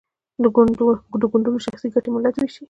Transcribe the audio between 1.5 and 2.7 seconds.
شخصي ګټې ملت ویشي.